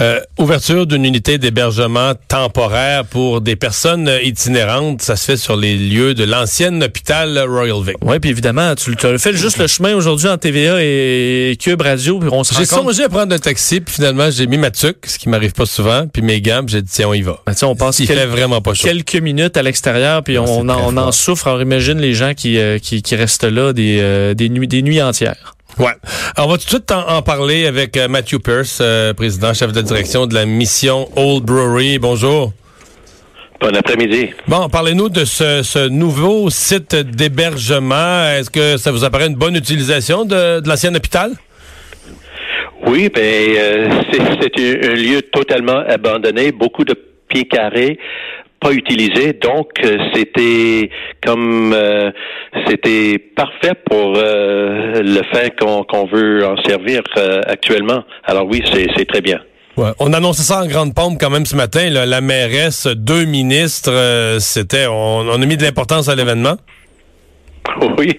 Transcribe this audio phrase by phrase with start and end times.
[0.00, 5.76] Euh, ouverture d'une unité d'hébergement temporaire pour des personnes itinérantes, ça se fait sur les
[5.76, 7.96] lieux de l'ancien hôpital Royal Vic.
[8.02, 11.80] Oui, puis évidemment, tu, tu as fait juste le chemin aujourd'hui en TVA et Cube
[11.82, 14.70] Radio, puis on se J'ai songé à prendre un taxi, puis finalement, j'ai mis ma
[14.70, 17.40] tuque, ce qui m'arrive pas souvent, puis mes gants, j'ai dit, tiens, on y va.
[17.46, 18.88] Ben, on passe Il quel- fait vraiment pas chaud.
[18.88, 21.46] quelques minutes à l'extérieur, puis Ah, c'est on, en, on en souffre.
[21.48, 24.82] Alors imagine les gens qui, euh, qui, qui restent là des, euh, des, nuits, des
[24.82, 25.54] nuits entières.
[25.78, 25.92] Ouais.
[26.36, 29.52] Alors, on va tout de suite en, en parler avec euh, Matthew Pierce, euh, président,
[29.54, 31.98] chef de direction de la mission Old Brewery.
[31.98, 32.52] Bonjour.
[33.60, 34.30] Bon après-midi.
[34.46, 38.28] Bon, parlez-nous de ce, ce nouveau site d'hébergement.
[38.28, 41.32] Est-ce que ça vous apparaît une bonne utilisation de, de l'ancien hôpital?
[42.86, 46.94] Oui, ben euh, c'est un lieu totalement abandonné, beaucoup de
[47.28, 47.98] pieds carrés
[48.64, 50.88] pas utilisés, donc euh, c'était
[51.24, 52.10] comme euh,
[52.66, 58.04] c'était parfait pour euh, le fin qu'on qu'on veut en servir euh, actuellement.
[58.24, 59.38] Alors oui, c'est c'est très bien.
[59.76, 59.90] Ouais.
[59.98, 61.90] On annonçait ça en grande pompe quand même ce matin.
[61.90, 62.06] là.
[62.06, 63.92] La mairesse, deux ministres,
[64.38, 64.86] c'était.
[64.86, 66.56] On, on a mis de l'importance à l'événement.
[67.98, 68.12] Oui,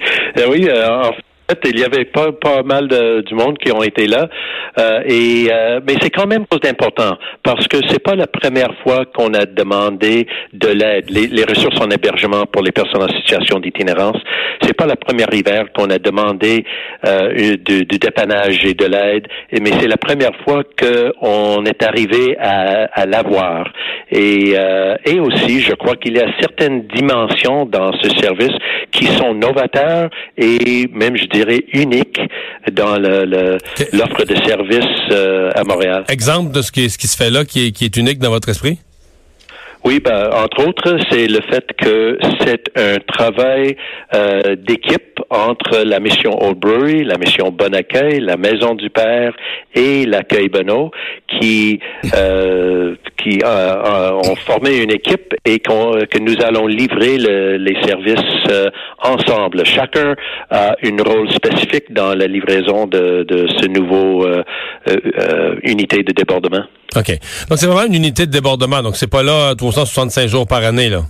[0.49, 0.67] oui.
[0.71, 1.23] en fait,
[1.65, 4.27] il y avait pas pas mal de, du monde qui ont été là,
[4.79, 8.73] euh, et euh, mais c'est quand même chose d'important parce que c'est pas la première
[8.83, 13.15] fois qu'on a demandé de l'aide, les, les ressources en hébergement pour les personnes en
[13.19, 14.17] situation d'itinérance.
[14.61, 16.65] C'est pas la première hiver qu'on a demandé
[17.05, 22.37] euh, du, du dépannage et de l'aide, mais c'est la première fois qu'on est arrivé
[22.39, 23.71] à, à l'avoir.
[24.11, 28.55] Et, euh, et aussi, je crois qu'il y a certaines dimensions dans ce service
[28.91, 32.19] qui sont novateurs et même, je dirais, uniques
[32.71, 33.87] dans le- le- Ok.
[33.93, 36.03] l'offre de services euh, à Montréal.
[36.09, 38.29] Exemple de ce qui, ce qui se fait là, qui est, qui est unique dans
[38.29, 38.79] votre esprit?
[39.85, 43.77] Oui, ben, entre autres, c'est le fait que c'est un travail
[44.15, 49.33] euh, d'équipe entre la mission Old Brewery, la mission Bon Accueil, la Maison du Père
[49.75, 50.89] et l'accueil Benoît
[51.27, 51.79] qui
[52.15, 57.75] euh, qui euh, euh, ont formé une équipe et que nous allons livrer le- les
[57.83, 58.49] services
[59.03, 59.65] ensemble.
[59.65, 60.15] Chacun
[60.49, 64.25] a une rôle spécifique dans la livraison de, de ce nouveau
[65.63, 66.63] unité de débordement.
[66.95, 67.19] OK.
[67.49, 68.81] Donc, c'est vraiment une unité de débordement.
[68.81, 71.03] Donc, c'est pas là 365 jours par année, là.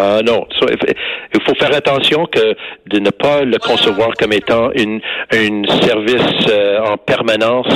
[0.00, 2.54] Ah non, il faut faire attention que
[2.86, 5.00] de ne pas le concevoir comme étant une
[5.34, 7.66] une service euh, en permanence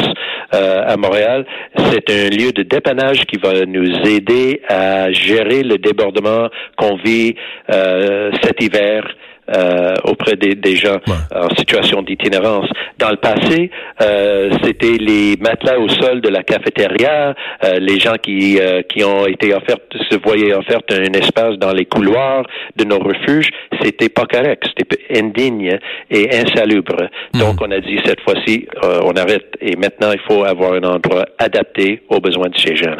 [0.54, 1.44] euh, à Montréal.
[1.76, 7.34] C'est un lieu de dépannage qui va nous aider à gérer le débordement qu'on vit
[7.72, 9.04] euh, cet hiver.
[9.54, 11.14] Euh, auprès des, des gens Ouais.
[11.34, 12.68] en situation d'itinérance.
[12.98, 13.70] Dans le passé,
[14.00, 19.02] euh, c'était les matelas au sol de la cafétéria, euh, les gens qui euh, qui
[19.04, 19.78] ont été offerts
[20.10, 22.44] se voyaient offert un espace dans les couloirs
[22.76, 23.50] de nos refuges.
[23.82, 25.78] C'était pas correct, c'était indigne
[26.10, 27.08] et insalubre.
[27.34, 30.82] Donc on a dit cette fois-ci, euh, on arrête et maintenant il faut avoir un
[30.84, 32.96] endroit adapté aux besoins de ces gens.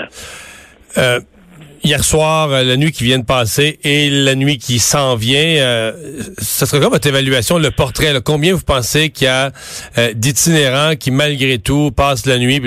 [1.84, 5.36] Hier soir, euh, la nuit qui vient de passer et la nuit qui s'en vient,
[5.42, 5.92] euh,
[6.38, 8.12] ça serait quoi votre évaluation, le portrait?
[8.12, 8.20] là?
[8.20, 9.50] Combien vous pensez qu'il y a
[9.98, 12.62] euh, d'itinérants qui, malgré tout, passent la nuit,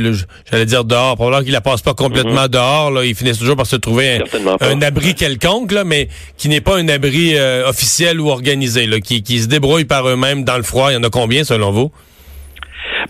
[0.52, 3.68] j'allais dire dehors, probablement qu'ils la passent pas complètement dehors, là, ils finissent toujours par
[3.68, 4.20] se trouver
[4.60, 9.00] un, abri quelconque, là, mais qui n'est pas un abri euh, officiel ou organisé, là,
[9.00, 10.92] qui, qui se débrouillent par eux-mêmes dans le froid.
[10.92, 11.90] Il y en a combien, selon vous?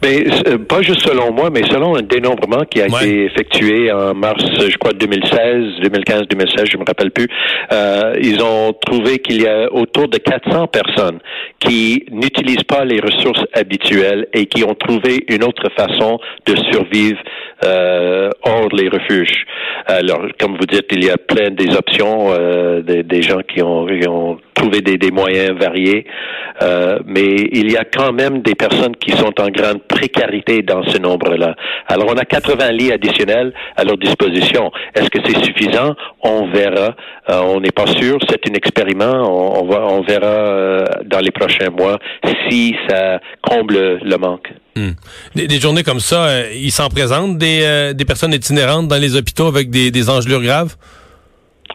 [0.04, 3.04] Mais euh, pas juste selon moi, mais selon un dénombrement qui a Ouais.
[3.04, 7.28] été effectué en mars, je crois, 2016, 2015, 2016, je me rappelle plus.
[7.72, 11.20] Euh, ils ont trouvé qu'il y a autour de 400 personnes
[11.60, 17.20] qui n'utilisent pas les ressources habituelles et qui ont trouvé une autre façon de survivre
[17.66, 19.46] euh, hors les refuges.
[19.88, 23.62] Alors, comme vous dites, il y a plein des options, euh, des, des gens qui
[23.64, 26.06] ont, qui ont trouvé des, des moyens variés,
[26.62, 30.84] euh, mais il y a quand même des personnes qui sont en grande précarité dans
[30.84, 31.56] ce nombre-là.
[31.88, 34.72] Alors, on a 80 lits additionnels à leur disposition.
[34.94, 35.96] Est-ce que c'est suffisant?
[36.24, 36.96] On verra.
[37.30, 38.18] Euh, on n'est pas sûr.
[38.30, 39.24] C'est un expériment.
[39.28, 42.00] On, on, va, on verra euh, dans les prochains mois
[42.50, 44.52] si ça comble le manque.
[44.76, 44.92] Hmm.
[45.36, 48.98] Des, des journées comme ça, euh, il s'en présente des, euh, des personnes itinérantes dans
[48.98, 50.76] les hôpitaux avec des, des engelures graves?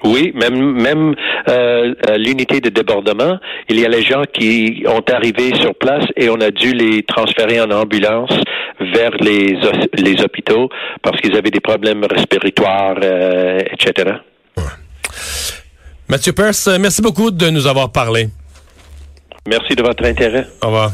[0.04, 1.14] Oui, même même
[1.48, 3.38] euh, l'unité de débordement,
[3.68, 7.02] il y a les gens qui ont arrivé sur place et on a dû les
[7.02, 8.32] transférer en ambulance
[8.80, 9.58] vers les
[9.94, 10.68] les hôpitaux
[11.02, 14.16] parce qu'ils avaient des problèmes respiratoires, euh, etc.
[16.08, 18.28] Mathieu Peirce, merci beaucoup de nous avoir parlé.
[19.46, 20.46] Merci de votre intérêt.
[20.62, 20.90] Au revoir.